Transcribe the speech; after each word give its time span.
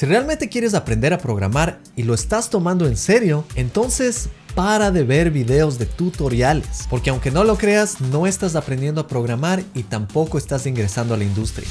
Si 0.00 0.06
realmente 0.06 0.48
quieres 0.48 0.72
aprender 0.72 1.12
a 1.12 1.18
programar 1.18 1.78
y 1.94 2.04
lo 2.04 2.14
estás 2.14 2.48
tomando 2.48 2.86
en 2.86 2.96
serio, 2.96 3.44
entonces 3.54 4.30
para 4.54 4.90
de 4.90 5.04
ver 5.04 5.30
videos 5.30 5.78
de 5.78 5.84
tutoriales, 5.84 6.86
porque 6.88 7.10
aunque 7.10 7.30
no 7.30 7.44
lo 7.44 7.58
creas, 7.58 8.00
no 8.00 8.26
estás 8.26 8.56
aprendiendo 8.56 9.02
a 9.02 9.06
programar 9.06 9.62
y 9.74 9.82
tampoco 9.82 10.38
estás 10.38 10.64
ingresando 10.64 11.12
a 11.12 11.18
la 11.18 11.24
industria. 11.24 11.68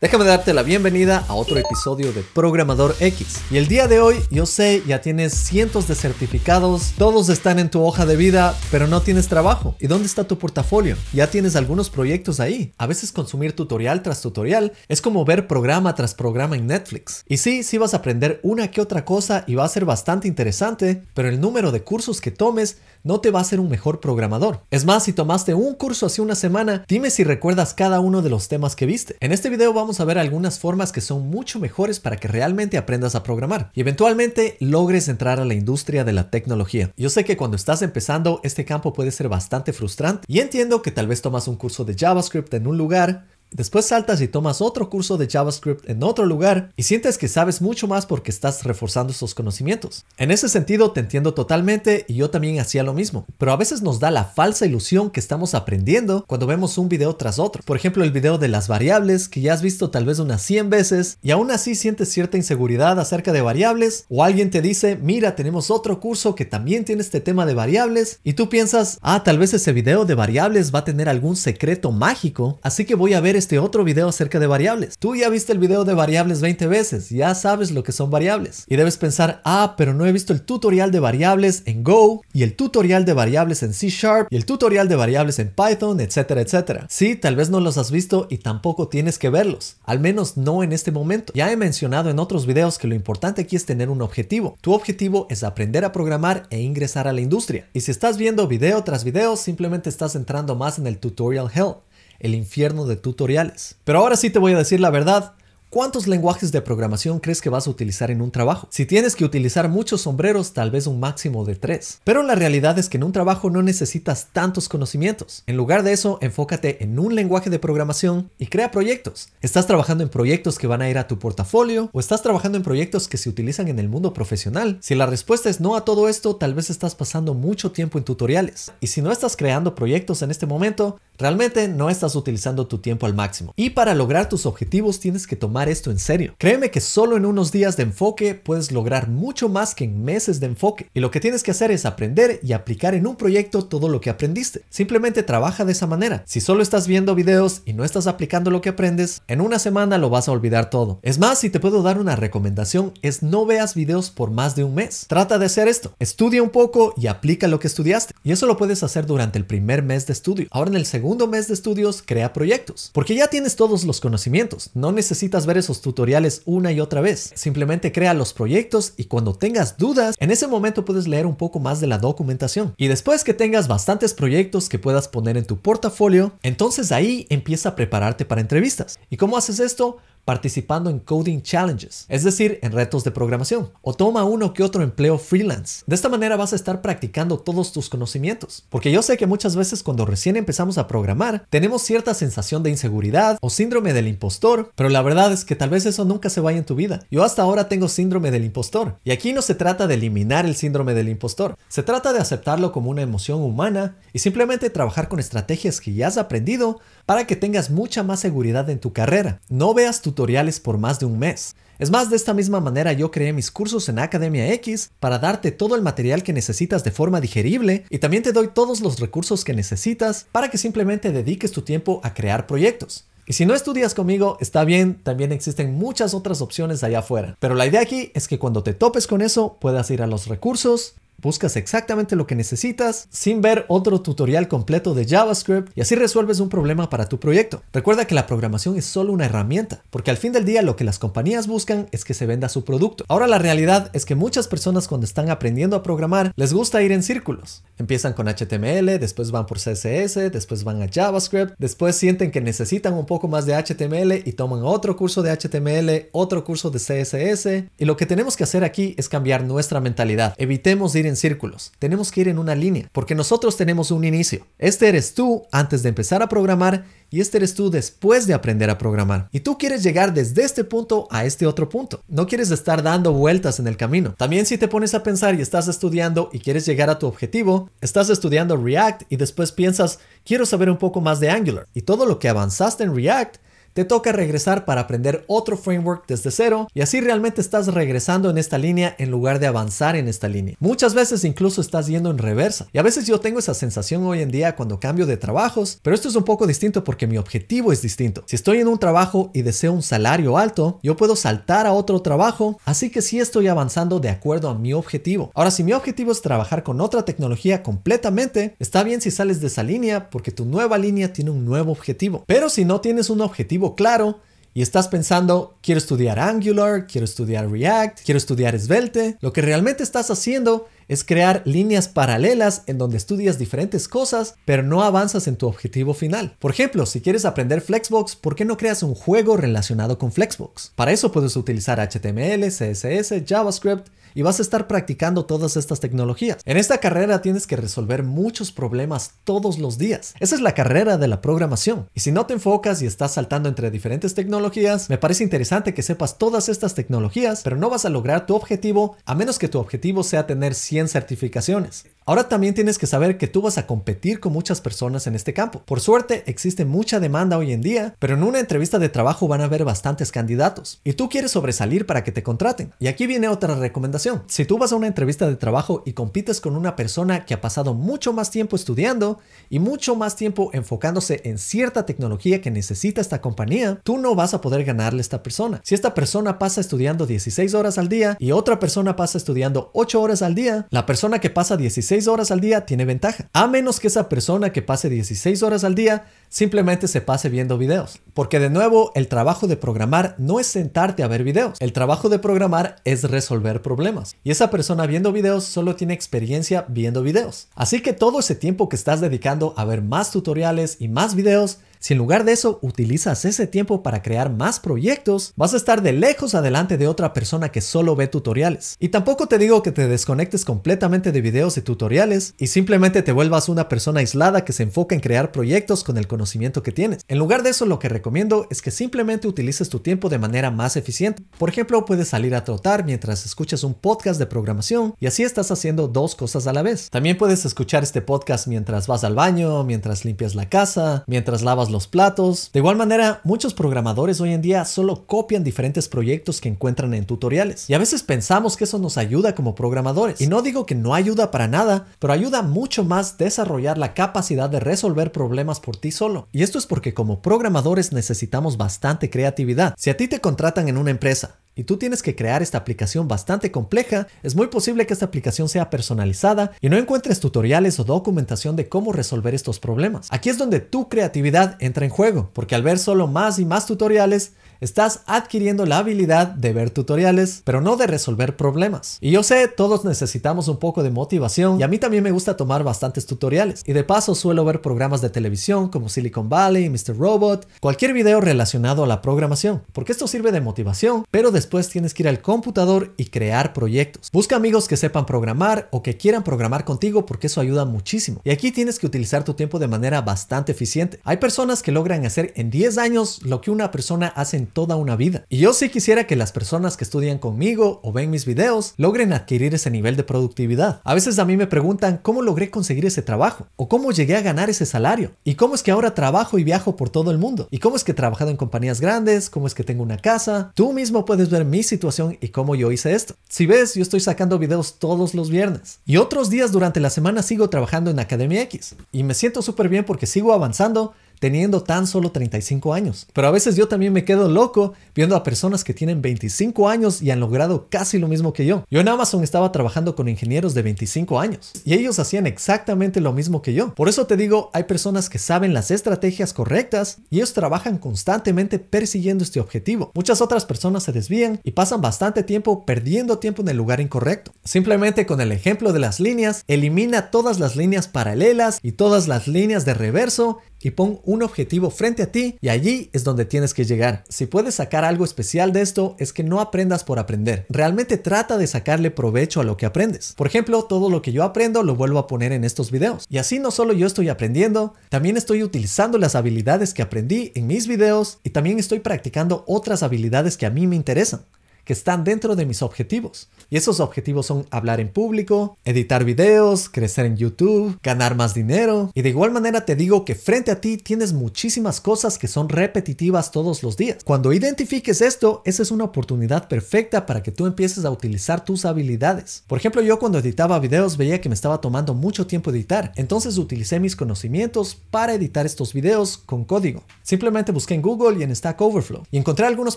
Déjame 0.00 0.24
darte 0.24 0.54
la 0.54 0.62
bienvenida 0.62 1.26
a 1.28 1.34
otro 1.34 1.58
episodio 1.58 2.10
de 2.14 2.22
Programador 2.22 2.96
X. 3.00 3.42
Y 3.50 3.58
el 3.58 3.68
día 3.68 3.86
de 3.86 4.00
hoy, 4.00 4.16
yo 4.30 4.46
sé, 4.46 4.82
ya 4.86 5.02
tienes 5.02 5.34
cientos 5.34 5.88
de 5.88 5.94
certificados, 5.94 6.94
todos 6.96 7.28
están 7.28 7.58
en 7.58 7.68
tu 7.68 7.82
hoja 7.82 8.06
de 8.06 8.16
vida, 8.16 8.56
pero 8.70 8.86
no 8.86 9.02
tienes 9.02 9.28
trabajo. 9.28 9.76
¿Y 9.78 9.88
dónde 9.88 10.06
está 10.06 10.24
tu 10.24 10.38
portafolio? 10.38 10.96
Ya 11.12 11.26
tienes 11.26 11.54
algunos 11.54 11.90
proyectos 11.90 12.40
ahí. 12.40 12.72
A 12.78 12.86
veces 12.86 13.12
consumir 13.12 13.54
tutorial 13.54 14.02
tras 14.02 14.22
tutorial 14.22 14.72
es 14.88 15.02
como 15.02 15.26
ver 15.26 15.46
programa 15.46 15.94
tras 15.94 16.14
programa 16.14 16.56
en 16.56 16.66
Netflix. 16.66 17.22
Y 17.28 17.36
sí, 17.36 17.62
sí 17.62 17.76
vas 17.76 17.92
a 17.92 17.98
aprender 17.98 18.40
una 18.42 18.70
que 18.70 18.80
otra 18.80 19.04
cosa 19.04 19.44
y 19.46 19.54
va 19.54 19.66
a 19.66 19.68
ser 19.68 19.84
bastante 19.84 20.28
interesante, 20.28 21.02
pero 21.12 21.28
el 21.28 21.42
número 21.42 21.72
de 21.72 21.82
cursos 21.82 22.22
que 22.22 22.30
tomes 22.30 22.78
no 23.02 23.20
te 23.20 23.30
va 23.30 23.38
a 23.38 23.42
hacer 23.42 23.60
un 23.60 23.68
mejor 23.68 24.00
programador. 24.00 24.62
Es 24.70 24.84
más, 24.84 25.04
si 25.04 25.12
tomaste 25.12 25.54
un 25.54 25.74
curso 25.74 26.06
hace 26.06 26.22
una 26.22 26.34
semana, 26.34 26.84
dime 26.88 27.10
si 27.10 27.24
recuerdas 27.24 27.74
cada 27.74 28.00
uno 28.00 28.22
de 28.22 28.30
los 28.30 28.48
temas 28.48 28.76
que 28.76 28.86
viste. 28.86 29.16
En 29.20 29.32
este 29.32 29.50
video 29.50 29.72
vamos 29.72 30.00
a 30.00 30.04
ver 30.04 30.18
algunas 30.18 30.58
formas 30.58 30.92
que 30.92 31.00
son 31.00 31.28
mucho 31.28 31.58
mejores 31.58 32.00
para 32.00 32.16
que 32.16 32.28
realmente 32.28 32.78
aprendas 32.78 33.14
a 33.14 33.22
programar 33.22 33.70
y 33.74 33.80
eventualmente 33.80 34.56
logres 34.60 35.08
entrar 35.08 35.40
a 35.40 35.44
la 35.44 35.54
industria 35.54 36.04
de 36.04 36.12
la 36.12 36.30
tecnología. 36.30 36.92
Yo 36.96 37.10
sé 37.10 37.24
que 37.24 37.36
cuando 37.36 37.56
estás 37.56 37.82
empezando 37.82 38.40
este 38.42 38.64
campo 38.64 38.92
puede 38.92 39.10
ser 39.10 39.28
bastante 39.28 39.72
frustrante 39.72 40.24
y 40.28 40.40
entiendo 40.40 40.82
que 40.82 40.90
tal 40.90 41.06
vez 41.06 41.22
tomas 41.22 41.48
un 41.48 41.56
curso 41.56 41.84
de 41.84 41.96
JavaScript 41.96 42.52
en 42.54 42.66
un 42.66 42.78
lugar 42.78 43.26
Después 43.52 43.86
saltas 43.86 44.20
y 44.20 44.28
tomas 44.28 44.60
otro 44.60 44.88
curso 44.88 45.16
de 45.16 45.28
JavaScript 45.28 45.88
en 45.88 46.02
otro 46.04 46.24
lugar 46.24 46.72
y 46.76 46.84
sientes 46.84 47.18
que 47.18 47.26
sabes 47.26 47.60
mucho 47.60 47.88
más 47.88 48.06
porque 48.06 48.30
estás 48.30 48.62
reforzando 48.62 49.12
esos 49.12 49.34
conocimientos. 49.34 50.04
En 50.18 50.30
ese 50.30 50.48
sentido 50.48 50.92
te 50.92 51.00
entiendo 51.00 51.34
totalmente 51.34 52.04
y 52.06 52.14
yo 52.14 52.30
también 52.30 52.60
hacía 52.60 52.84
lo 52.84 52.94
mismo, 52.94 53.26
pero 53.38 53.52
a 53.52 53.56
veces 53.56 53.82
nos 53.82 53.98
da 53.98 54.12
la 54.12 54.24
falsa 54.24 54.66
ilusión 54.66 55.10
que 55.10 55.18
estamos 55.18 55.54
aprendiendo 55.54 56.24
cuando 56.28 56.46
vemos 56.46 56.78
un 56.78 56.88
video 56.88 57.16
tras 57.16 57.40
otro. 57.40 57.62
Por 57.64 57.76
ejemplo, 57.76 58.04
el 58.04 58.12
video 58.12 58.38
de 58.38 58.48
las 58.48 58.68
variables 58.68 59.28
que 59.28 59.40
ya 59.40 59.52
has 59.52 59.62
visto 59.62 59.90
tal 59.90 60.04
vez 60.04 60.20
unas 60.20 60.42
100 60.42 60.70
veces 60.70 61.18
y 61.20 61.32
aún 61.32 61.50
así 61.50 61.74
sientes 61.74 62.08
cierta 62.08 62.36
inseguridad 62.36 63.00
acerca 63.00 63.32
de 63.32 63.42
variables 63.42 64.04
o 64.08 64.22
alguien 64.22 64.50
te 64.50 64.62
dice, 64.62 64.96
mira, 64.96 65.34
tenemos 65.34 65.72
otro 65.72 65.98
curso 65.98 66.36
que 66.36 66.44
también 66.44 66.84
tiene 66.84 67.02
este 67.02 67.20
tema 67.20 67.46
de 67.46 67.54
variables 67.54 68.20
y 68.22 68.34
tú 68.34 68.48
piensas, 68.48 68.98
ah, 69.02 69.24
tal 69.24 69.38
vez 69.38 69.54
ese 69.54 69.72
video 69.72 70.04
de 70.04 70.14
variables 70.14 70.72
va 70.72 70.80
a 70.80 70.84
tener 70.84 71.08
algún 71.08 71.34
secreto 71.34 71.90
mágico, 71.90 72.60
así 72.62 72.84
que 72.84 72.94
voy 72.94 73.14
a 73.14 73.20
ver 73.20 73.39
este 73.40 73.58
otro 73.58 73.84
video 73.84 74.08
acerca 74.08 74.38
de 74.38 74.46
variables. 74.46 74.98
Tú 74.98 75.16
ya 75.16 75.30
viste 75.30 75.52
el 75.52 75.58
video 75.58 75.84
de 75.84 75.94
variables 75.94 76.42
20 76.42 76.66
veces, 76.66 77.08
ya 77.08 77.34
sabes 77.34 77.70
lo 77.70 77.82
que 77.82 77.90
son 77.90 78.10
variables. 78.10 78.64
Y 78.68 78.76
debes 78.76 78.98
pensar, 78.98 79.40
ah, 79.46 79.74
pero 79.78 79.94
no 79.94 80.04
he 80.04 80.12
visto 80.12 80.34
el 80.34 80.42
tutorial 80.42 80.92
de 80.92 81.00
variables 81.00 81.62
en 81.64 81.82
Go, 81.82 82.22
y 82.34 82.42
el 82.42 82.54
tutorial 82.54 83.06
de 83.06 83.14
variables 83.14 83.62
en 83.62 83.72
C 83.72 83.88
Sharp, 83.88 84.28
y 84.30 84.36
el 84.36 84.44
tutorial 84.44 84.88
de 84.88 84.96
variables 84.96 85.38
en 85.38 85.48
Python, 85.48 86.00
etcétera, 86.00 86.42
etcétera. 86.42 86.86
Sí, 86.90 87.16
tal 87.16 87.34
vez 87.34 87.48
no 87.48 87.60
los 87.60 87.78
has 87.78 87.90
visto 87.90 88.26
y 88.28 88.38
tampoco 88.38 88.88
tienes 88.88 89.18
que 89.18 89.30
verlos, 89.30 89.76
al 89.84 90.00
menos 90.00 90.36
no 90.36 90.62
en 90.62 90.72
este 90.72 90.92
momento. 90.92 91.32
Ya 91.34 91.50
he 91.50 91.56
mencionado 91.56 92.10
en 92.10 92.18
otros 92.18 92.44
videos 92.44 92.76
que 92.76 92.88
lo 92.88 92.94
importante 92.94 93.40
aquí 93.40 93.56
es 93.56 93.64
tener 93.64 93.88
un 93.88 94.02
objetivo. 94.02 94.58
Tu 94.60 94.74
objetivo 94.74 95.26
es 95.30 95.44
aprender 95.44 95.86
a 95.86 95.92
programar 95.92 96.46
e 96.50 96.60
ingresar 96.60 97.08
a 97.08 97.14
la 97.14 97.22
industria. 97.22 97.68
Y 97.72 97.80
si 97.80 97.90
estás 97.90 98.18
viendo 98.18 98.46
video 98.46 98.84
tras 98.84 99.02
video, 99.02 99.36
simplemente 99.36 99.88
estás 99.88 100.14
entrando 100.14 100.56
más 100.56 100.78
en 100.78 100.86
el 100.86 100.98
tutorial 100.98 101.50
hell 101.54 101.76
el 102.20 102.34
infierno 102.34 102.86
de 102.86 102.96
tutoriales. 102.96 103.76
Pero 103.84 103.98
ahora 103.98 104.16
sí 104.16 104.30
te 104.30 104.38
voy 104.38 104.52
a 104.52 104.58
decir 104.58 104.80
la 104.80 104.90
verdad, 104.90 105.32
¿Cuántos 105.70 106.08
lenguajes 106.08 106.50
de 106.50 106.62
programación 106.62 107.20
crees 107.20 107.40
que 107.40 107.48
vas 107.48 107.68
a 107.68 107.70
utilizar 107.70 108.10
en 108.10 108.22
un 108.22 108.32
trabajo? 108.32 108.66
Si 108.72 108.86
tienes 108.86 109.14
que 109.14 109.24
utilizar 109.24 109.68
muchos 109.68 110.00
sombreros, 110.00 110.52
tal 110.52 110.72
vez 110.72 110.88
un 110.88 110.98
máximo 110.98 111.44
de 111.44 111.54
tres. 111.54 112.00
Pero 112.02 112.24
la 112.24 112.34
realidad 112.34 112.76
es 112.80 112.88
que 112.88 112.96
en 112.96 113.04
un 113.04 113.12
trabajo 113.12 113.50
no 113.50 113.62
necesitas 113.62 114.30
tantos 114.32 114.68
conocimientos. 114.68 115.44
En 115.46 115.56
lugar 115.56 115.84
de 115.84 115.92
eso, 115.92 116.18
enfócate 116.22 116.82
en 116.82 116.98
un 116.98 117.14
lenguaje 117.14 117.50
de 117.50 117.60
programación 117.60 118.32
y 118.36 118.46
crea 118.46 118.72
proyectos. 118.72 119.28
¿Estás 119.42 119.68
trabajando 119.68 120.02
en 120.02 120.10
proyectos 120.10 120.58
que 120.58 120.66
van 120.66 120.82
a 120.82 120.90
ir 120.90 120.98
a 120.98 121.06
tu 121.06 121.20
portafolio 121.20 121.88
o 121.92 122.00
estás 122.00 122.20
trabajando 122.20 122.58
en 122.58 122.64
proyectos 122.64 123.06
que 123.06 123.16
se 123.16 123.28
utilizan 123.28 123.68
en 123.68 123.78
el 123.78 123.88
mundo 123.88 124.12
profesional? 124.12 124.78
Si 124.80 124.96
la 124.96 125.06
respuesta 125.06 125.48
es 125.48 125.60
no 125.60 125.76
a 125.76 125.84
todo 125.84 126.08
esto, 126.08 126.34
tal 126.34 126.52
vez 126.52 126.70
estás 126.70 126.96
pasando 126.96 127.32
mucho 127.32 127.70
tiempo 127.70 127.96
en 127.96 128.02
tutoriales. 128.02 128.72
Y 128.80 128.88
si 128.88 129.02
no 129.02 129.12
estás 129.12 129.36
creando 129.36 129.76
proyectos 129.76 130.22
en 130.22 130.32
este 130.32 130.46
momento, 130.46 130.98
realmente 131.16 131.68
no 131.68 131.90
estás 131.90 132.16
utilizando 132.16 132.66
tu 132.66 132.78
tiempo 132.78 133.06
al 133.06 133.14
máximo. 133.14 133.52
Y 133.54 133.70
para 133.70 133.94
lograr 133.94 134.28
tus 134.28 134.46
objetivos 134.46 134.98
tienes 134.98 135.28
que 135.28 135.36
tomar 135.36 135.59
esto 135.68 135.90
en 135.90 135.98
serio. 135.98 136.34
Créeme 136.38 136.70
que 136.70 136.80
solo 136.80 137.16
en 137.16 137.26
unos 137.26 137.52
días 137.52 137.76
de 137.76 137.84
enfoque 137.84 138.34
puedes 138.34 138.72
lograr 138.72 139.08
mucho 139.08 139.48
más 139.48 139.74
que 139.74 139.84
en 139.84 140.02
meses 140.02 140.40
de 140.40 140.46
enfoque. 140.46 140.88
Y 140.94 141.00
lo 141.00 141.10
que 141.10 141.20
tienes 141.20 141.42
que 141.42 141.50
hacer 141.50 141.70
es 141.70 141.84
aprender 141.84 142.40
y 142.42 142.52
aplicar 142.52 142.94
en 142.94 143.06
un 143.06 143.16
proyecto 143.16 143.66
todo 143.66 143.88
lo 143.88 144.00
que 144.00 144.10
aprendiste. 144.10 144.62
Simplemente 144.70 145.22
trabaja 145.22 145.64
de 145.64 145.72
esa 145.72 145.86
manera. 145.86 146.22
Si 146.26 146.40
solo 146.40 146.62
estás 146.62 146.86
viendo 146.86 147.14
videos 147.14 147.62
y 147.64 147.72
no 147.72 147.84
estás 147.84 148.06
aplicando 148.06 148.50
lo 148.50 148.60
que 148.60 148.70
aprendes, 148.70 149.22
en 149.28 149.40
una 149.40 149.58
semana 149.58 149.98
lo 149.98 150.10
vas 150.10 150.28
a 150.28 150.32
olvidar 150.32 150.70
todo. 150.70 150.98
Es 151.02 151.18
más, 151.18 151.38
si 151.38 151.50
te 151.50 151.60
puedo 151.60 151.82
dar 151.82 151.98
una 151.98 152.16
recomendación, 152.16 152.92
es 153.02 153.22
no 153.22 153.46
veas 153.46 153.74
videos 153.74 154.10
por 154.10 154.30
más 154.30 154.56
de 154.56 154.64
un 154.64 154.74
mes. 154.74 155.06
Trata 155.08 155.38
de 155.38 155.46
hacer 155.46 155.68
esto. 155.68 155.94
Estudia 155.98 156.42
un 156.42 156.50
poco 156.50 156.94
y 156.96 157.06
aplica 157.06 157.48
lo 157.48 157.58
que 157.58 157.66
estudiaste. 157.66 158.14
Y 158.22 158.32
eso 158.32 158.46
lo 158.46 158.56
puedes 158.56 158.82
hacer 158.82 159.06
durante 159.06 159.38
el 159.38 159.46
primer 159.46 159.82
mes 159.82 160.06
de 160.06 160.12
estudio. 160.12 160.48
Ahora 160.50 160.70
en 160.70 160.76
el 160.76 160.86
segundo 160.86 161.26
mes 161.26 161.48
de 161.48 161.54
estudios, 161.54 162.02
crea 162.04 162.32
proyectos. 162.32 162.90
Porque 162.92 163.14
ya 163.14 163.28
tienes 163.28 163.56
todos 163.56 163.84
los 163.84 164.00
conocimientos. 164.00 164.70
No 164.74 164.92
necesitas 164.92 165.46
ver 165.50 165.58
esos 165.58 165.80
tutoriales 165.80 166.42
una 166.44 166.70
y 166.70 166.78
otra 166.78 167.00
vez. 167.00 167.32
Simplemente 167.34 167.90
crea 167.90 168.14
los 168.14 168.32
proyectos 168.32 168.92
y 168.96 169.06
cuando 169.06 169.34
tengas 169.34 169.76
dudas, 169.76 170.14
en 170.20 170.30
ese 170.30 170.46
momento 170.46 170.84
puedes 170.84 171.08
leer 171.08 171.26
un 171.26 171.34
poco 171.34 171.58
más 171.58 171.80
de 171.80 171.88
la 171.88 171.98
documentación. 171.98 172.72
Y 172.76 172.86
después 172.86 173.24
que 173.24 173.34
tengas 173.34 173.66
bastantes 173.66 174.14
proyectos 174.14 174.68
que 174.68 174.78
puedas 174.78 175.08
poner 175.08 175.36
en 175.36 175.44
tu 175.44 175.58
portafolio, 175.58 176.32
entonces 176.44 176.92
ahí 176.92 177.26
empieza 177.30 177.70
a 177.70 177.74
prepararte 177.74 178.24
para 178.24 178.40
entrevistas. 178.40 179.00
¿Y 179.10 179.16
cómo 179.16 179.36
haces 179.36 179.58
esto? 179.58 179.98
Participando 180.24 180.90
en 180.90 180.98
coding 180.98 181.42
challenges, 181.42 182.06
es 182.08 182.24
decir, 182.24 182.58
en 182.62 182.72
retos 182.72 183.04
de 183.04 183.10
programación, 183.10 183.70
o 183.82 183.94
toma 183.94 184.24
uno 184.24 184.52
que 184.52 184.62
otro 184.62 184.82
empleo 184.82 185.18
freelance. 185.18 185.82
De 185.86 185.94
esta 185.94 186.08
manera 186.08 186.36
vas 186.36 186.52
a 186.52 186.56
estar 186.56 186.82
practicando 186.82 187.38
todos 187.38 187.72
tus 187.72 187.88
conocimientos, 187.88 188.64
porque 188.68 188.92
yo 188.92 189.02
sé 189.02 189.16
que 189.16 189.26
muchas 189.26 189.56
veces 189.56 189.82
cuando 189.82 190.06
recién 190.06 190.36
empezamos 190.36 190.78
a 190.78 190.86
programar, 190.86 191.46
tenemos 191.50 191.82
cierta 191.82 192.14
sensación 192.14 192.62
de 192.62 192.70
inseguridad 192.70 193.38
o 193.40 193.50
síndrome 193.50 193.92
del 193.92 194.08
impostor, 194.08 194.72
pero 194.74 194.88
la 194.88 195.02
verdad 195.02 195.32
es 195.32 195.44
que 195.44 195.56
tal 195.56 195.70
vez 195.70 195.86
eso 195.86 196.04
nunca 196.04 196.30
se 196.30 196.40
vaya 196.40 196.58
en 196.58 196.64
tu 196.64 196.74
vida. 196.74 197.00
Yo 197.10 197.24
hasta 197.24 197.42
ahora 197.42 197.68
tengo 197.68 197.88
síndrome 197.88 198.30
del 198.30 198.44
impostor, 198.44 198.98
y 199.04 199.10
aquí 199.10 199.32
no 199.32 199.42
se 199.42 199.54
trata 199.54 199.86
de 199.86 199.94
eliminar 199.94 200.46
el 200.46 200.56
síndrome 200.56 200.94
del 200.94 201.08
impostor, 201.08 201.56
se 201.68 201.82
trata 201.82 202.12
de 202.12 202.20
aceptarlo 202.20 202.72
como 202.72 202.90
una 202.90 203.02
emoción 203.02 203.42
humana 203.42 203.96
y 204.12 204.20
simplemente 204.20 204.70
trabajar 204.70 205.08
con 205.08 205.20
estrategias 205.20 205.80
que 205.80 205.94
ya 205.94 206.08
has 206.08 206.18
aprendido 206.18 206.80
para 207.06 207.26
que 207.26 207.36
tengas 207.36 207.70
mucha 207.70 208.02
más 208.02 208.20
seguridad 208.20 208.70
en 208.70 208.78
tu 208.78 208.92
carrera. 208.92 209.40
No 209.48 209.74
veas 209.74 210.02
tutoriales 210.10 210.58
por 210.58 210.76
más 210.76 210.98
de 210.98 211.06
un 211.06 211.18
mes. 211.18 211.54
Es 211.78 211.90
más, 211.90 212.10
de 212.10 212.16
esta 212.16 212.34
misma 212.34 212.60
manera 212.60 212.92
yo 212.92 213.10
creé 213.10 213.32
mis 213.32 213.50
cursos 213.50 213.88
en 213.88 214.00
Academia 214.00 214.52
X 214.54 214.90
para 214.98 215.18
darte 215.18 215.52
todo 215.52 215.76
el 215.76 215.82
material 215.82 216.22
que 216.22 216.32
necesitas 216.32 216.82
de 216.84 216.90
forma 216.90 217.20
digerible 217.20 217.84
y 217.88 217.98
también 217.98 218.22
te 218.22 218.32
doy 218.32 218.48
todos 218.48 218.80
los 218.80 218.98
recursos 218.98 219.44
que 219.44 219.54
necesitas 219.54 220.26
para 220.32 220.50
que 220.50 220.58
simplemente 220.58 221.12
dediques 221.12 221.52
tu 221.52 221.62
tiempo 221.62 222.00
a 222.02 222.12
crear 222.12 222.46
proyectos. 222.46 223.06
Y 223.26 223.34
si 223.34 223.46
no 223.46 223.54
estudias 223.54 223.94
conmigo, 223.94 224.36
está 224.40 224.64
bien, 224.64 225.00
también 225.02 225.30
existen 225.30 225.72
muchas 225.74 226.14
otras 226.14 226.42
opciones 226.42 226.82
allá 226.82 226.98
afuera. 226.98 227.36
Pero 227.38 227.54
la 227.54 227.64
idea 227.64 227.80
aquí 227.80 228.10
es 228.14 228.26
que 228.26 228.40
cuando 228.40 228.64
te 228.64 228.74
topes 228.74 229.06
con 229.06 229.22
eso, 229.22 229.56
puedas 229.60 229.88
ir 229.92 230.02
a 230.02 230.08
los 230.08 230.26
recursos, 230.26 230.96
Buscas 231.22 231.56
exactamente 231.56 232.16
lo 232.16 232.26
que 232.26 232.34
necesitas 232.34 233.06
sin 233.10 233.42
ver 233.42 233.66
otro 233.68 234.00
tutorial 234.00 234.48
completo 234.48 234.94
de 234.94 235.06
JavaScript 235.06 235.70
y 235.76 235.82
así 235.82 235.94
resuelves 235.94 236.40
un 236.40 236.48
problema 236.48 236.88
para 236.88 237.08
tu 237.08 237.20
proyecto. 237.20 237.62
Recuerda 237.72 238.06
que 238.06 238.14
la 238.14 238.26
programación 238.26 238.76
es 238.78 238.86
solo 238.86 239.12
una 239.12 239.26
herramienta, 239.26 239.82
porque 239.90 240.10
al 240.10 240.16
fin 240.16 240.32
del 240.32 240.46
día 240.46 240.62
lo 240.62 240.76
que 240.76 240.84
las 240.84 240.98
compañías 240.98 241.46
buscan 241.46 241.88
es 241.92 242.04
que 242.04 242.14
se 242.14 242.26
venda 242.26 242.48
su 242.48 242.64
producto. 242.64 243.04
Ahora 243.08 243.26
la 243.26 243.38
realidad 243.38 243.90
es 243.92 244.06
que 244.06 244.14
muchas 244.14 244.48
personas 244.48 244.88
cuando 244.88 245.04
están 245.04 245.28
aprendiendo 245.28 245.76
a 245.76 245.82
programar 245.82 246.32
les 246.36 246.54
gusta 246.54 246.82
ir 246.82 246.92
en 246.92 247.02
círculos. 247.02 247.62
Empiezan 247.76 248.14
con 248.14 248.26
HTML, 248.26 248.98
después 248.98 249.30
van 249.30 249.46
por 249.46 249.58
CSS, 249.58 250.32
después 250.32 250.64
van 250.64 250.82
a 250.82 250.88
JavaScript, 250.90 251.54
después 251.58 251.96
sienten 251.96 252.30
que 252.30 252.40
necesitan 252.40 252.94
un 252.94 253.06
poco 253.06 253.28
más 253.28 253.44
de 253.44 253.54
HTML 253.54 254.22
y 254.24 254.32
toman 254.32 254.62
otro 254.62 254.96
curso 254.96 255.22
de 255.22 255.36
HTML, 255.36 256.08
otro 256.12 256.44
curso 256.44 256.70
de 256.70 256.78
CSS. 256.78 257.70
Y 257.78 257.84
lo 257.84 257.96
que 257.96 258.06
tenemos 258.06 258.36
que 258.36 258.44
hacer 258.44 258.64
aquí 258.64 258.94
es 258.96 259.08
cambiar 259.08 259.44
nuestra 259.44 259.80
mentalidad. 259.80 260.34
Evitemos 260.38 260.94
ir 260.94 261.09
círculos, 261.16 261.72
tenemos 261.78 262.10
que 262.10 262.22
ir 262.22 262.28
en 262.28 262.38
una 262.38 262.54
línea, 262.54 262.88
porque 262.92 263.14
nosotros 263.14 263.56
tenemos 263.56 263.90
un 263.90 264.04
inicio. 264.04 264.46
Este 264.58 264.88
eres 264.88 265.14
tú 265.14 265.44
antes 265.52 265.82
de 265.82 265.88
empezar 265.90 266.22
a 266.22 266.28
programar 266.28 266.84
y 267.10 267.20
este 267.20 267.38
eres 267.38 267.54
tú 267.54 267.70
después 267.70 268.26
de 268.26 268.34
aprender 268.34 268.70
a 268.70 268.78
programar. 268.78 269.28
Y 269.32 269.40
tú 269.40 269.58
quieres 269.58 269.82
llegar 269.82 270.14
desde 270.14 270.44
este 270.44 270.64
punto 270.64 271.08
a 271.10 271.24
este 271.24 271.46
otro 271.46 271.68
punto. 271.68 272.02
No 272.08 272.26
quieres 272.26 272.50
estar 272.50 272.82
dando 272.82 273.12
vueltas 273.12 273.58
en 273.58 273.66
el 273.66 273.76
camino. 273.76 274.14
También 274.16 274.46
si 274.46 274.58
te 274.58 274.68
pones 274.68 274.94
a 274.94 275.02
pensar 275.02 275.34
y 275.34 275.42
estás 275.42 275.68
estudiando 275.68 276.30
y 276.32 276.38
quieres 276.38 276.66
llegar 276.66 276.88
a 276.88 276.98
tu 276.98 277.06
objetivo, 277.06 277.70
estás 277.80 278.10
estudiando 278.10 278.56
React 278.56 279.02
y 279.08 279.16
después 279.16 279.52
piensas, 279.52 279.98
quiero 280.24 280.46
saber 280.46 280.70
un 280.70 280.78
poco 280.78 281.00
más 281.00 281.20
de 281.20 281.30
Angular. 281.30 281.66
Y 281.74 281.82
todo 281.82 282.06
lo 282.06 282.18
que 282.18 282.28
avanzaste 282.28 282.84
en 282.84 282.94
React 282.94 283.36
te 283.72 283.84
toca 283.84 284.12
regresar 284.12 284.64
para 284.64 284.82
aprender 284.82 285.24
otro 285.28 285.56
framework 285.56 286.04
desde 286.06 286.30
cero 286.30 286.68
y 286.74 286.80
así 286.80 287.00
realmente 287.00 287.40
estás 287.40 287.68
regresando 287.68 288.30
en 288.30 288.38
esta 288.38 288.58
línea 288.58 288.94
en 288.98 289.10
lugar 289.10 289.38
de 289.38 289.46
avanzar 289.46 289.96
en 289.96 290.08
esta 290.08 290.28
línea. 290.28 290.56
Muchas 290.60 290.94
veces 290.94 291.24
incluso 291.24 291.60
estás 291.60 291.86
yendo 291.86 292.10
en 292.10 292.18
reversa 292.18 292.66
y 292.72 292.78
a 292.78 292.82
veces 292.82 293.06
yo 293.06 293.20
tengo 293.20 293.38
esa 293.38 293.54
sensación 293.54 294.04
hoy 294.04 294.22
en 294.22 294.30
día 294.30 294.56
cuando 294.56 294.80
cambio 294.80 295.06
de 295.06 295.16
trabajos, 295.16 295.78
pero 295.82 295.94
esto 295.94 296.08
es 296.08 296.16
un 296.16 296.24
poco 296.24 296.46
distinto 296.46 296.84
porque 296.84 297.06
mi 297.06 297.18
objetivo 297.18 297.72
es 297.72 297.82
distinto. 297.82 298.24
Si 298.26 298.36
estoy 298.36 298.58
en 298.58 298.68
un 298.68 298.78
trabajo 298.78 299.30
y 299.34 299.42
deseo 299.42 299.72
un 299.72 299.82
salario 299.82 300.38
alto, 300.38 300.80
yo 300.82 300.96
puedo 300.96 301.16
saltar 301.16 301.66
a 301.66 301.72
otro 301.72 302.02
trabajo, 302.02 302.58
así 302.64 302.90
que 302.90 303.02
sí 303.02 303.20
estoy 303.20 303.48
avanzando 303.48 304.00
de 304.00 304.08
acuerdo 304.08 304.48
a 304.48 304.54
mi 304.54 304.72
objetivo. 304.72 305.30
Ahora, 305.34 305.50
si 305.50 305.64
mi 305.64 305.72
objetivo 305.72 306.12
es 306.12 306.22
trabajar 306.22 306.62
con 306.62 306.80
otra 306.80 307.04
tecnología 307.04 307.62
completamente, 307.62 308.54
está 308.58 308.82
bien 308.82 309.00
si 309.00 309.10
sales 309.10 309.40
de 309.40 309.48
esa 309.48 309.62
línea 309.62 310.10
porque 310.10 310.30
tu 310.30 310.44
nueva 310.44 310.78
línea 310.78 311.12
tiene 311.12 311.30
un 311.30 311.44
nuevo 311.44 311.72
objetivo. 311.72 312.24
Pero 312.26 312.48
si 312.48 312.64
no 312.64 312.80
tienes 312.80 313.10
un 313.10 313.20
objetivo 313.20 313.59
claro, 313.76 314.20
y 314.52 314.62
estás 314.62 314.88
pensando, 314.88 315.56
quiero 315.62 315.78
estudiar 315.78 316.18
Angular, 316.18 316.86
quiero 316.86 317.04
estudiar 317.04 317.48
React, 317.48 318.00
quiero 318.04 318.18
estudiar 318.18 318.58
Svelte, 318.58 319.16
lo 319.20 319.32
que 319.32 319.42
realmente 319.42 319.82
estás 319.82 320.10
haciendo 320.10 320.68
es 320.90 321.04
crear 321.04 321.42
líneas 321.44 321.86
paralelas 321.86 322.64
en 322.66 322.76
donde 322.76 322.96
estudias 322.96 323.38
diferentes 323.38 323.86
cosas, 323.86 324.34
pero 324.44 324.64
no 324.64 324.82
avanzas 324.82 325.28
en 325.28 325.36
tu 325.36 325.46
objetivo 325.46 325.94
final. 325.94 326.36
Por 326.40 326.50
ejemplo, 326.50 326.84
si 326.84 327.00
quieres 327.00 327.24
aprender 327.24 327.60
Flexbox, 327.60 328.16
¿por 328.16 328.34
qué 328.34 328.44
no 328.44 328.56
creas 328.56 328.82
un 328.82 328.96
juego 328.96 329.36
relacionado 329.36 329.98
con 329.98 330.10
Flexbox? 330.10 330.72
Para 330.74 330.90
eso 330.90 331.12
puedes 331.12 331.36
utilizar 331.36 331.78
HTML, 331.78 332.44
CSS, 332.48 333.22
JavaScript 333.24 333.88
y 334.14 334.22
vas 334.22 334.38
a 334.38 334.42
estar 334.42 334.66
practicando 334.66 335.24
todas 335.24 335.56
estas 335.56 335.80
tecnologías. 335.80 336.38
En 336.44 336.56
esta 336.56 336.78
carrera 336.78 337.22
tienes 337.22 337.46
que 337.46 337.56
resolver 337.56 338.02
muchos 338.02 338.52
problemas 338.52 339.12
todos 339.24 339.58
los 339.58 339.78
días. 339.78 340.14
Esa 340.20 340.34
es 340.34 340.40
la 340.40 340.54
carrera 340.54 340.96
de 340.96 341.08
la 341.08 341.20
programación. 341.20 341.88
Y 341.94 342.00
si 342.00 342.12
no 342.12 342.26
te 342.26 342.34
enfocas 342.34 342.82
y 342.82 342.86
estás 342.86 343.14
saltando 343.14 343.48
entre 343.48 343.70
diferentes 343.70 344.14
tecnologías, 344.14 344.90
me 344.90 344.98
parece 344.98 345.24
interesante 345.24 345.74
que 345.74 345.82
sepas 345.82 346.18
todas 346.18 346.48
estas 346.48 346.74
tecnologías, 346.74 347.42
pero 347.42 347.56
no 347.56 347.70
vas 347.70 347.84
a 347.84 347.90
lograr 347.90 348.26
tu 348.26 348.34
objetivo 348.34 348.96
a 349.04 349.14
menos 349.14 349.38
que 349.38 349.48
tu 349.48 349.58
objetivo 349.58 350.02
sea 350.02 350.26
tener 350.26 350.54
100 350.54 350.79
certificaciones. 350.88 351.86
Ahora 352.06 352.28
también 352.28 352.54
tienes 352.54 352.78
que 352.78 352.86
saber 352.86 353.18
que 353.18 353.28
tú 353.28 353.42
vas 353.42 353.58
a 353.58 353.66
competir 353.66 354.20
con 354.20 354.32
muchas 354.32 354.60
personas 354.60 355.06
en 355.06 355.14
este 355.14 355.34
campo. 355.34 355.62
Por 355.64 355.80
suerte, 355.80 356.24
existe 356.26 356.64
mucha 356.64 356.98
demanda 356.98 357.36
hoy 357.36 357.52
en 357.52 357.60
día, 357.60 357.94
pero 357.98 358.14
en 358.14 358.22
una 358.22 358.40
entrevista 358.40 358.78
de 358.78 358.88
trabajo 358.88 359.28
van 359.28 359.42
a 359.42 359.44
haber 359.44 359.64
bastantes 359.64 360.10
candidatos 360.10 360.80
y 360.82 360.94
tú 360.94 361.08
quieres 361.08 361.30
sobresalir 361.32 361.86
para 361.86 362.02
que 362.02 362.10
te 362.10 362.22
contraten. 362.22 362.72
Y 362.78 362.86
aquí 362.86 363.06
viene 363.06 363.28
otra 363.28 363.54
recomendación. 363.54 364.22
Si 364.28 364.44
tú 364.44 364.56
vas 364.56 364.72
a 364.72 364.76
una 364.76 364.86
entrevista 364.86 365.28
de 365.28 365.36
trabajo 365.36 365.82
y 365.84 365.92
compites 365.92 366.40
con 366.40 366.56
una 366.56 366.74
persona 366.74 367.26
que 367.26 367.34
ha 367.34 367.40
pasado 367.40 367.74
mucho 367.74 368.12
más 368.12 368.30
tiempo 368.30 368.56
estudiando 368.56 369.18
y 369.50 369.58
mucho 369.58 369.94
más 369.94 370.16
tiempo 370.16 370.50
enfocándose 370.54 371.20
en 371.24 371.38
cierta 371.38 371.84
tecnología 371.84 372.40
que 372.40 372.50
necesita 372.50 373.00
esta 373.00 373.20
compañía, 373.20 373.78
tú 373.84 373.98
no 373.98 374.14
vas 374.14 374.32
a 374.32 374.40
poder 374.40 374.64
ganarle 374.64 375.00
a 375.00 375.02
esta 375.02 375.22
persona. 375.22 375.60
Si 375.64 375.74
esta 375.74 375.92
persona 375.92 376.38
pasa 376.38 376.62
estudiando 376.62 377.06
16 377.06 377.54
horas 377.54 377.76
al 377.76 377.88
día 377.88 378.16
y 378.18 378.32
otra 378.32 378.58
persona 378.58 378.96
pasa 378.96 379.18
estudiando 379.18 379.70
8 379.74 380.00
horas 380.00 380.22
al 380.22 380.34
día, 380.34 380.66
la 380.70 380.86
persona 380.86 381.18
que 381.18 381.30
pasa 381.30 381.56
16 381.56 381.89
horas 382.08 382.30
al 382.30 382.40
día 382.40 382.66
tiene 382.66 382.84
ventaja. 382.84 383.28
A 383.32 383.46
menos 383.46 383.80
que 383.80 383.88
esa 383.88 384.08
persona 384.08 384.52
que 384.52 384.62
pase 384.62 384.88
16 384.88 385.42
horas 385.42 385.64
al 385.64 385.74
día 385.74 386.04
simplemente 386.28 386.88
se 386.88 387.00
pase 387.00 387.28
viendo 387.28 387.58
videos. 387.58 388.00
Porque 388.14 388.38
de 388.38 388.48
nuevo, 388.48 388.92
el 388.94 389.08
trabajo 389.08 389.48
de 389.48 389.56
programar 389.56 390.14
no 390.18 390.38
es 390.38 390.46
sentarte 390.46 391.02
a 391.02 391.08
ver 391.08 391.24
videos. 391.24 391.56
El 391.60 391.72
trabajo 391.72 392.08
de 392.08 392.18
programar 392.18 392.76
es 392.84 393.04
resolver 393.04 393.60
problemas. 393.60 394.14
Y 394.22 394.30
esa 394.30 394.50
persona 394.50 394.86
viendo 394.86 395.12
videos 395.12 395.44
solo 395.44 395.74
tiene 395.74 395.94
experiencia 395.94 396.64
viendo 396.68 397.02
videos. 397.02 397.48
Así 397.54 397.82
que 397.82 397.92
todo 397.92 398.20
ese 398.20 398.36
tiempo 398.36 398.68
que 398.68 398.76
estás 398.76 399.00
dedicando 399.00 399.54
a 399.56 399.64
ver 399.64 399.82
más 399.82 400.12
tutoriales 400.12 400.76
y 400.78 400.88
más 400.88 401.14
videos, 401.14 401.58
si 401.80 401.94
en 401.94 401.98
lugar 401.98 402.24
de 402.24 402.32
eso 402.32 402.58
utilizas 402.60 403.24
ese 403.24 403.46
tiempo 403.46 403.82
para 403.82 404.02
crear 404.02 404.30
más 404.30 404.60
proyectos, 404.60 405.32
vas 405.34 405.54
a 405.54 405.56
estar 405.56 405.80
de 405.80 405.94
lejos 405.94 406.34
adelante 406.34 406.76
de 406.76 406.86
otra 406.86 407.14
persona 407.14 407.48
que 407.48 407.62
solo 407.62 407.96
ve 407.96 408.06
tutoriales. 408.06 408.76
Y 408.78 408.90
tampoco 408.90 409.28
te 409.28 409.38
digo 409.38 409.62
que 409.62 409.72
te 409.72 409.88
desconectes 409.88 410.44
completamente 410.44 411.10
de 411.10 411.22
videos 411.22 411.56
y 411.56 411.62
tutoriales 411.62 412.34
y 412.36 412.48
simplemente 412.48 413.02
te 413.02 413.12
vuelvas 413.12 413.48
una 413.48 413.70
persona 413.70 414.00
aislada 414.00 414.44
que 414.44 414.52
se 414.52 414.64
enfoca 414.64 414.94
en 414.94 415.00
crear 415.00 415.32
proyectos 415.32 415.82
con 415.82 415.96
el 415.96 416.06
conocimiento 416.06 416.62
que 416.62 416.70
tienes. 416.70 417.02
En 417.08 417.18
lugar 417.18 417.42
de 417.42 417.48
eso, 417.48 417.64
lo 417.64 417.78
que 417.78 417.88
recomiendo 417.88 418.46
es 418.50 418.60
que 418.60 418.70
simplemente 418.70 419.26
utilices 419.26 419.70
tu 419.70 419.80
tiempo 419.80 420.10
de 420.10 420.18
manera 420.18 420.50
más 420.50 420.76
eficiente. 420.76 421.22
Por 421.38 421.48
ejemplo, 421.48 421.86
puedes 421.86 422.08
salir 422.08 422.34
a 422.34 422.44
trotar 422.44 422.84
mientras 422.84 423.24
escuchas 423.24 423.64
un 423.64 423.72
podcast 423.72 424.18
de 424.18 424.26
programación 424.26 424.94
y 425.00 425.06
así 425.06 425.22
estás 425.22 425.50
haciendo 425.50 425.88
dos 425.88 426.14
cosas 426.14 426.46
a 426.46 426.52
la 426.52 426.60
vez. 426.60 426.90
También 426.90 427.16
puedes 427.16 427.46
escuchar 427.46 427.82
este 427.82 428.02
podcast 428.02 428.48
mientras 428.48 428.86
vas 428.86 429.02
al 429.02 429.14
baño, 429.14 429.64
mientras 429.64 430.04
limpias 430.04 430.34
la 430.34 430.50
casa, 430.50 431.04
mientras 431.06 431.40
lavas 431.40 431.69
los 431.70 431.86
platos. 431.86 432.50
De 432.52 432.58
igual 432.60 432.76
manera, 432.76 433.20
muchos 433.24 433.54
programadores 433.54 434.20
hoy 434.20 434.32
en 434.32 434.42
día 434.42 434.64
solo 434.64 435.06
copian 435.06 435.44
diferentes 435.44 435.88
proyectos 435.88 436.40
que 436.40 436.48
encuentran 436.48 436.94
en 436.94 437.06
tutoriales. 437.06 437.68
Y 437.68 437.74
a 437.74 437.78
veces 437.78 438.02
pensamos 438.02 438.56
que 438.56 438.64
eso 438.64 438.78
nos 438.78 438.98
ayuda 438.98 439.34
como 439.34 439.54
programadores. 439.54 440.20
Y 440.20 440.26
no 440.26 440.42
digo 440.42 440.66
que 440.66 440.74
no 440.74 440.94
ayuda 440.94 441.30
para 441.30 441.48
nada, 441.48 441.86
pero 441.98 442.12
ayuda 442.12 442.42
mucho 442.42 442.84
más 442.84 443.18
desarrollar 443.18 443.78
la 443.78 443.94
capacidad 443.94 444.50
de 444.50 444.60
resolver 444.60 445.12
problemas 445.12 445.60
por 445.60 445.76
ti 445.76 445.90
solo. 445.90 446.28
Y 446.32 446.42
esto 446.42 446.58
es 446.58 446.66
porque 446.66 446.94
como 446.94 447.22
programadores 447.22 447.92
necesitamos 447.92 448.56
bastante 448.56 449.10
creatividad. 449.10 449.74
Si 449.76 449.90
a 449.90 449.96
ti 449.96 450.08
te 450.08 450.20
contratan 450.20 450.68
en 450.68 450.76
una 450.76 450.90
empresa 450.90 451.36
y 451.54 451.64
tú 451.64 451.76
tienes 451.76 452.02
que 452.02 452.14
crear 452.14 452.42
esta 452.42 452.58
aplicación 452.58 453.08
bastante 453.08 453.50
compleja, 453.50 454.06
es 454.22 454.34
muy 454.34 454.46
posible 454.46 454.86
que 454.86 454.94
esta 454.94 455.06
aplicación 455.06 455.48
sea 455.48 455.68
personalizada 455.68 456.52
y 456.60 456.68
no 456.68 456.76
encuentres 456.76 457.20
tutoriales 457.20 457.78
o 457.80 457.84
documentación 457.84 458.56
de 458.56 458.68
cómo 458.68 458.92
resolver 458.92 459.34
estos 459.34 459.60
problemas. 459.60 460.06
Aquí 460.10 460.30
es 460.30 460.38
donde 460.38 460.60
tu 460.60 460.88
creatividad 460.88 461.59
entra 461.60 461.84
en 461.84 461.90
juego, 461.90 462.30
porque 462.32 462.54
al 462.54 462.62
ver 462.62 462.78
solo 462.78 463.06
más 463.06 463.38
y 463.38 463.44
más 463.44 463.66
tutoriales, 463.66 464.32
estás 464.60 465.00
adquiriendo 465.06 465.66
la 465.66 465.78
habilidad 465.78 466.28
de 466.28 466.52
ver 466.52 466.70
tutoriales, 466.70 467.42
pero 467.44 467.60
no 467.60 467.76
de 467.76 467.86
resolver 467.86 468.36
problemas. 468.36 468.98
Y 469.00 469.10
yo 469.10 469.22
sé, 469.22 469.48
todos 469.48 469.84
necesitamos 469.84 470.48
un 470.48 470.58
poco 470.58 470.82
de 470.82 470.90
motivación 470.90 471.58
y 471.58 471.62
a 471.62 471.68
mí 471.68 471.78
también 471.78 472.04
me 472.04 472.10
gusta 472.10 472.36
tomar 472.36 472.64
bastantes 472.64 473.06
tutoriales. 473.06 473.62
Y 473.66 473.72
de 473.72 473.84
paso 473.84 474.14
suelo 474.14 474.44
ver 474.44 474.60
programas 474.60 475.00
de 475.00 475.10
televisión 475.10 475.68
como 475.68 475.88
Silicon 475.88 476.28
Valley, 476.28 476.68
Mr. 476.68 476.96
Robot, 476.96 477.48
cualquier 477.60 477.92
video 477.92 478.20
relacionado 478.20 478.84
a 478.84 478.86
la 478.86 479.02
programación, 479.02 479.62
porque 479.72 479.92
esto 479.92 480.06
sirve 480.06 480.32
de 480.32 480.40
motivación, 480.40 481.04
pero 481.10 481.30
después 481.30 481.68
tienes 481.68 481.94
que 481.94 482.02
ir 482.02 482.08
al 482.08 482.20
computador 482.20 482.94
y 482.96 483.06
crear 483.06 483.52
proyectos. 483.52 484.10
Busca 484.12 484.36
amigos 484.36 484.68
que 484.68 484.76
sepan 484.76 485.06
programar 485.06 485.68
o 485.72 485.82
que 485.82 485.96
quieran 485.96 486.22
programar 486.22 486.64
contigo 486.64 487.06
porque 487.06 487.28
eso 487.28 487.40
ayuda 487.40 487.64
muchísimo. 487.64 488.20
Y 488.24 488.30
aquí 488.30 488.52
tienes 488.52 488.78
que 488.78 488.86
utilizar 488.86 489.24
tu 489.24 489.34
tiempo 489.34 489.58
de 489.58 489.68
manera 489.68 490.02
bastante 490.02 490.52
eficiente. 490.52 491.00
Hay 491.04 491.16
personas 491.16 491.62
que 491.62 491.72
logran 491.72 492.04
hacer 492.04 492.32
en 492.36 492.50
10 492.50 492.78
años 492.78 493.22
lo 493.24 493.40
que 493.40 493.50
una 493.50 493.70
persona 493.70 494.08
hace 494.08 494.36
en 494.36 494.49
toda 494.52 494.76
una 494.76 494.96
vida. 494.96 495.24
Y 495.28 495.38
yo 495.38 495.52
sí 495.52 495.68
quisiera 495.68 496.06
que 496.06 496.16
las 496.16 496.32
personas 496.32 496.76
que 496.76 496.84
estudian 496.84 497.18
conmigo 497.18 497.80
o 497.82 497.92
ven 497.92 498.10
mis 498.10 498.26
videos 498.26 498.74
logren 498.76 499.12
adquirir 499.12 499.54
ese 499.54 499.70
nivel 499.70 499.96
de 499.96 500.04
productividad. 500.04 500.80
A 500.84 500.94
veces 500.94 501.18
a 501.18 501.24
mí 501.24 501.36
me 501.36 501.46
preguntan 501.46 501.98
cómo 502.02 502.22
logré 502.22 502.50
conseguir 502.50 502.86
ese 502.86 503.02
trabajo 503.02 503.46
o 503.56 503.68
cómo 503.68 503.92
llegué 503.92 504.16
a 504.16 504.22
ganar 504.22 504.50
ese 504.50 504.66
salario 504.66 505.12
y 505.24 505.34
cómo 505.34 505.54
es 505.54 505.62
que 505.62 505.70
ahora 505.70 505.94
trabajo 505.94 506.38
y 506.38 506.44
viajo 506.44 506.76
por 506.76 506.90
todo 506.90 507.10
el 507.10 507.18
mundo 507.18 507.48
y 507.50 507.58
cómo 507.58 507.76
es 507.76 507.84
que 507.84 507.92
he 507.92 507.94
trabajado 507.94 508.30
en 508.30 508.36
compañías 508.36 508.80
grandes, 508.80 509.30
cómo 509.30 509.46
es 509.46 509.54
que 509.54 509.64
tengo 509.64 509.82
una 509.82 509.98
casa. 509.98 510.52
Tú 510.54 510.72
mismo 510.72 511.04
puedes 511.04 511.30
ver 511.30 511.44
mi 511.44 511.62
situación 511.62 512.18
y 512.20 512.28
cómo 512.28 512.54
yo 512.54 512.72
hice 512.72 512.94
esto. 512.94 513.14
Si 513.28 513.46
ves, 513.46 513.74
yo 513.74 513.82
estoy 513.82 514.00
sacando 514.00 514.38
videos 514.38 514.78
todos 514.78 515.14
los 515.14 515.30
viernes 515.30 515.80
y 515.86 515.96
otros 515.96 516.30
días 516.30 516.52
durante 516.52 516.80
la 516.80 516.90
semana 516.90 517.22
sigo 517.22 517.50
trabajando 517.50 517.90
en 517.90 517.98
Academia 517.98 518.42
X 518.42 518.76
y 518.92 519.02
me 519.02 519.14
siento 519.14 519.42
súper 519.42 519.68
bien 519.68 519.84
porque 519.84 520.06
sigo 520.06 520.32
avanzando 520.32 520.94
teniendo 521.20 521.62
tan 521.62 521.86
solo 521.86 522.10
35 522.10 522.74
años. 522.74 523.06
Pero 523.12 523.28
a 523.28 523.30
veces 523.30 523.54
yo 523.54 523.68
también 523.68 523.92
me 523.92 524.04
quedo 524.04 524.28
loco 524.28 524.72
viendo 524.94 525.14
a 525.14 525.22
personas 525.22 525.62
que 525.62 525.74
tienen 525.74 526.02
25 526.02 526.68
años 526.68 527.00
y 527.00 527.12
han 527.12 527.20
logrado 527.20 527.68
casi 527.70 527.98
lo 527.98 528.08
mismo 528.08 528.32
que 528.32 528.46
yo. 528.46 528.64
Yo 528.70 528.80
en 528.80 528.88
Amazon 528.88 529.22
estaba 529.22 529.52
trabajando 529.52 529.94
con 529.94 530.08
ingenieros 530.08 530.54
de 530.54 530.62
25 530.62 531.20
años 531.20 531.52
y 531.64 531.74
ellos 531.74 531.98
hacían 531.98 532.26
exactamente 532.26 533.00
lo 533.00 533.12
mismo 533.12 533.42
que 533.42 533.54
yo. 533.54 533.74
Por 533.74 533.88
eso 533.88 534.06
te 534.06 534.16
digo, 534.16 534.50
hay 534.52 534.64
personas 534.64 535.08
que 535.08 535.18
saben 535.18 535.54
las 535.54 535.70
estrategias 535.70 536.32
correctas 536.32 536.98
y 537.10 537.16
ellos 537.16 537.32
trabajan 537.32 537.78
constantemente 537.78 538.58
persiguiendo 538.58 539.22
este 539.22 539.40
objetivo. 539.40 539.92
Muchas 539.94 540.20
otras 540.20 540.44
personas 540.46 540.82
se 540.82 540.92
desvían 540.92 541.40
y 541.44 541.52
pasan 541.52 541.80
bastante 541.80 542.22
tiempo 542.22 542.64
perdiendo 542.64 543.18
tiempo 543.18 543.42
en 543.42 543.48
el 543.48 543.56
lugar 543.56 543.80
incorrecto. 543.80 544.32
Simplemente 544.44 545.06
con 545.06 545.20
el 545.20 545.32
ejemplo 545.32 545.72
de 545.72 545.78
las 545.78 546.00
líneas, 546.00 546.44
elimina 546.48 547.10
todas 547.10 547.38
las 547.38 547.56
líneas 547.56 547.88
paralelas 547.88 548.58
y 548.62 548.72
todas 548.72 549.06
las 549.06 549.28
líneas 549.28 549.64
de 549.64 549.74
reverso 549.74 550.38
y 550.62 550.70
pon 550.70 551.00
un 551.04 551.22
objetivo 551.22 551.70
frente 551.70 552.02
a 552.02 552.12
ti 552.12 552.36
y 552.40 552.48
allí 552.48 552.90
es 552.92 553.04
donde 553.04 553.24
tienes 553.24 553.54
que 553.54 553.64
llegar. 553.64 554.04
Si 554.08 554.26
puedes 554.26 554.56
sacar 554.56 554.84
algo 554.84 555.04
especial 555.04 555.52
de 555.52 555.62
esto 555.62 555.96
es 555.98 556.12
que 556.12 556.24
no 556.24 556.40
aprendas 556.40 556.84
por 556.84 556.98
aprender. 556.98 557.46
Realmente 557.48 557.96
trata 557.96 558.38
de 558.38 558.46
sacarle 558.46 558.90
provecho 558.90 559.40
a 559.40 559.44
lo 559.44 559.56
que 559.56 559.66
aprendes. 559.66 560.14
Por 560.16 560.26
ejemplo, 560.26 560.64
todo 560.64 560.90
lo 560.90 561.02
que 561.02 561.12
yo 561.12 561.24
aprendo 561.24 561.62
lo 561.62 561.76
vuelvo 561.76 561.98
a 561.98 562.06
poner 562.06 562.32
en 562.32 562.44
estos 562.44 562.70
videos. 562.70 563.06
Y 563.08 563.18
así 563.18 563.38
no 563.38 563.50
solo 563.50 563.72
yo 563.72 563.86
estoy 563.86 564.08
aprendiendo, 564.08 564.74
también 564.88 565.16
estoy 565.16 565.42
utilizando 565.42 565.98
las 565.98 566.14
habilidades 566.14 566.74
que 566.74 566.82
aprendí 566.82 567.32
en 567.34 567.46
mis 567.46 567.66
videos 567.66 568.18
y 568.22 568.30
también 568.30 568.58
estoy 568.58 568.80
practicando 568.80 569.44
otras 569.46 569.82
habilidades 569.82 570.36
que 570.36 570.46
a 570.46 570.50
mí 570.50 570.66
me 570.66 570.76
interesan 570.76 571.22
que 571.70 571.74
están 571.74 572.02
dentro 572.02 572.34
de 572.34 572.46
mis 572.46 572.62
objetivos. 572.62 573.28
Y 573.48 573.56
esos 573.56 573.78
objetivos 573.78 574.26
son 574.26 574.44
hablar 574.50 574.80
en 574.80 574.88
público, 574.88 575.56
editar 575.64 576.02
videos, 576.02 576.68
crecer 576.68 577.06
en 577.06 577.16
YouTube, 577.16 577.78
ganar 577.80 578.16
más 578.16 578.34
dinero. 578.34 578.90
Y 578.92 579.02
de 579.02 579.10
igual 579.10 579.30
manera 579.30 579.64
te 579.64 579.76
digo 579.76 580.04
que 580.04 580.16
frente 580.16 580.50
a 580.50 580.60
ti 580.60 580.78
tienes 580.78 581.12
muchísimas 581.12 581.80
cosas 581.80 582.18
que 582.18 582.26
son 582.26 582.48
repetitivas 582.48 583.30
todos 583.30 583.62
los 583.62 583.76
días. 583.76 584.02
Cuando 584.02 584.32
identifiques 584.32 585.00
esto, 585.00 585.42
esa 585.44 585.62
es 585.62 585.70
una 585.70 585.84
oportunidad 585.84 586.48
perfecta 586.48 587.06
para 587.06 587.22
que 587.22 587.30
tú 587.30 587.46
empieces 587.46 587.84
a 587.84 587.90
utilizar 587.92 588.44
tus 588.44 588.64
habilidades. 588.64 589.44
Por 589.46 589.56
ejemplo, 589.56 589.80
yo 589.80 590.00
cuando 590.00 590.18
editaba 590.18 590.58
videos 590.58 590.96
veía 590.96 591.20
que 591.20 591.28
me 591.28 591.36
estaba 591.36 591.60
tomando 591.60 591.94
mucho 591.94 592.26
tiempo 592.26 592.50
editar, 592.50 592.90
entonces 592.96 593.38
utilicé 593.38 593.78
mis 593.78 593.94
conocimientos 593.94 594.76
para 594.90 595.14
editar 595.14 595.46
estos 595.46 595.72
videos 595.72 596.18
con 596.18 596.44
código. 596.44 596.82
Simplemente 597.04 597.52
busqué 597.52 597.74
en 597.74 597.82
Google 597.82 598.18
y 598.18 598.24
en 598.24 598.34
Stack 598.34 598.60
Overflow 598.60 599.04
y 599.12 599.18
encontré 599.18 599.46
algunos 599.46 599.76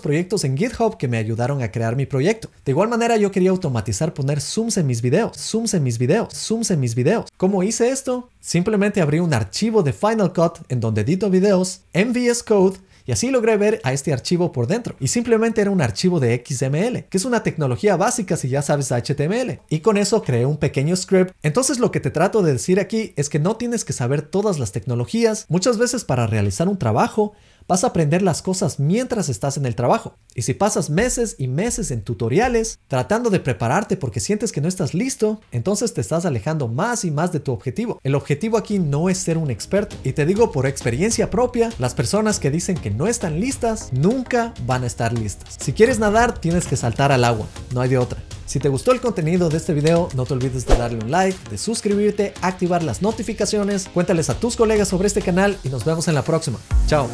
proyectos 0.00 0.42
en 0.42 0.56
GitHub 0.56 0.96
que 0.96 1.06
me 1.06 1.18
ayudaron 1.18 1.62
a 1.62 1.70
mi 1.94 2.06
proyecto. 2.06 2.48
De 2.64 2.72
igual 2.72 2.88
manera 2.88 3.16
yo 3.16 3.30
quería 3.30 3.50
automatizar 3.50 4.14
poner 4.14 4.40
zooms 4.40 4.78
en 4.78 4.86
mis 4.86 5.02
videos, 5.02 5.36
zooms 5.36 5.74
en 5.74 5.82
mis 5.82 5.98
videos, 5.98 6.32
zooms 6.34 6.70
en 6.70 6.80
mis 6.80 6.94
videos. 6.94 7.26
¿Cómo 7.36 7.62
hice 7.62 7.90
esto? 7.90 8.30
Simplemente 8.40 9.00
abrí 9.00 9.20
un 9.20 9.34
archivo 9.34 9.82
de 9.82 9.92
Final 9.92 10.32
Cut 10.32 10.60
en 10.68 10.80
donde 10.80 11.02
edito 11.02 11.28
videos, 11.30 11.82
en 11.92 12.12
VS 12.12 12.42
Code 12.42 12.78
y 13.06 13.12
así 13.12 13.30
logré 13.30 13.56
ver 13.56 13.80
a 13.84 13.92
este 13.92 14.12
archivo 14.12 14.50
por 14.50 14.66
dentro. 14.66 14.96
Y 14.98 15.08
simplemente 15.08 15.60
era 15.60 15.70
un 15.70 15.82
archivo 15.82 16.20
de 16.20 16.42
XML, 16.44 17.04
que 17.04 17.18
es 17.18 17.24
una 17.24 17.42
tecnología 17.42 17.96
básica 17.96 18.36
si 18.36 18.48
ya 18.48 18.62
sabes 18.62 18.92
HTML. 18.92 19.60
Y 19.68 19.80
con 19.80 19.98
eso 19.98 20.22
creé 20.22 20.46
un 20.46 20.56
pequeño 20.56 20.96
script. 20.96 21.34
Entonces 21.42 21.78
lo 21.78 21.90
que 21.90 22.00
te 22.00 22.10
trato 22.10 22.42
de 22.42 22.52
decir 22.52 22.80
aquí 22.80 23.12
es 23.16 23.28
que 23.28 23.38
no 23.38 23.56
tienes 23.56 23.84
que 23.84 23.92
saber 23.92 24.22
todas 24.22 24.58
las 24.58 24.72
tecnologías. 24.72 25.44
Muchas 25.48 25.76
veces 25.76 26.04
para 26.04 26.26
realizar 26.26 26.66
un 26.66 26.78
trabajo 26.78 27.34
Vas 27.66 27.82
a 27.82 27.88
aprender 27.88 28.20
las 28.20 28.42
cosas 28.42 28.78
mientras 28.78 29.30
estás 29.30 29.56
en 29.56 29.64
el 29.64 29.74
trabajo. 29.74 30.18
Y 30.34 30.42
si 30.42 30.52
pasas 30.52 30.90
meses 30.90 31.36
y 31.38 31.48
meses 31.48 31.90
en 31.90 32.02
tutoriales 32.02 32.78
tratando 32.88 33.30
de 33.30 33.40
prepararte 33.40 33.96
porque 33.96 34.20
sientes 34.20 34.52
que 34.52 34.60
no 34.60 34.68
estás 34.68 34.92
listo, 34.92 35.40
entonces 35.50 35.94
te 35.94 36.02
estás 36.02 36.26
alejando 36.26 36.68
más 36.68 37.04
y 37.04 37.10
más 37.10 37.32
de 37.32 37.40
tu 37.40 37.52
objetivo. 37.52 38.00
El 38.02 38.16
objetivo 38.16 38.58
aquí 38.58 38.78
no 38.78 39.08
es 39.08 39.16
ser 39.16 39.38
un 39.38 39.50
experto. 39.50 39.96
Y 40.04 40.12
te 40.12 40.26
digo 40.26 40.52
por 40.52 40.66
experiencia 40.66 41.30
propia, 41.30 41.70
las 41.78 41.94
personas 41.94 42.38
que 42.38 42.50
dicen 42.50 42.76
que 42.76 42.90
no 42.90 43.06
están 43.06 43.40
listas 43.40 43.92
nunca 43.92 44.52
van 44.66 44.84
a 44.84 44.86
estar 44.86 45.12
listas. 45.12 45.56
Si 45.58 45.72
quieres 45.72 45.98
nadar, 45.98 46.38
tienes 46.38 46.66
que 46.66 46.76
saltar 46.76 47.12
al 47.12 47.24
agua. 47.24 47.46
No 47.72 47.80
hay 47.80 47.88
de 47.88 47.98
otra. 47.98 48.22
Si 48.46 48.58
te 48.58 48.68
gustó 48.68 48.92
el 48.92 49.00
contenido 49.00 49.48
de 49.48 49.56
este 49.56 49.72
video, 49.72 50.10
no 50.14 50.26
te 50.26 50.34
olvides 50.34 50.66
de 50.66 50.76
darle 50.76 51.02
un 51.02 51.10
like, 51.10 51.38
de 51.50 51.56
suscribirte, 51.56 52.34
activar 52.42 52.82
las 52.82 53.00
notificaciones, 53.00 53.88
cuéntales 53.88 54.28
a 54.28 54.34
tus 54.34 54.54
colegas 54.56 54.88
sobre 54.88 55.08
este 55.08 55.22
canal 55.22 55.56
y 55.64 55.70
nos 55.70 55.84
vemos 55.84 56.08
en 56.08 56.14
la 56.14 56.22
próxima. 56.22 56.58
Chao. 56.86 57.08